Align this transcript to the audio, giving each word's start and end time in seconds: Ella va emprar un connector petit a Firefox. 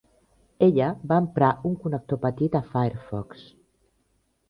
Ella 0.67 0.87
va 1.11 1.19
emprar 1.25 1.51
un 1.73 1.77
connector 1.85 2.23
petit 2.27 2.61
a 2.63 2.65
Firefox. 2.73 3.49